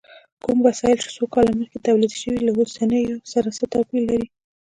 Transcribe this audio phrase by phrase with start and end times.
[0.43, 4.27] کوم وسایل چې څو کاله مخکې تولید شوي، له اوسنیو سره څه توپیر لري؟